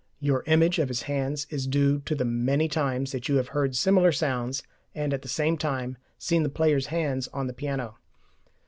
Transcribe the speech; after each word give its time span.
Your 0.19 0.41
image 0.47 0.79
of 0.79 0.87
his 0.87 1.03
hands 1.03 1.45
is 1.51 1.67
due 1.67 1.99
to 2.07 2.15
the 2.15 2.25
many 2.25 2.67
times 2.67 3.11
that 3.11 3.29
you 3.29 3.35
have 3.35 3.49
heard 3.49 3.75
similar 3.75 4.11
sounds 4.11 4.63
and 4.95 5.13
at 5.13 5.21
the 5.21 5.27
same 5.27 5.59
time 5.59 5.95
seen 6.17 6.41
the 6.41 6.49
player's 6.49 6.87
hands 6.87 7.27
on 7.33 7.45
the 7.45 7.53
piano. 7.53 7.99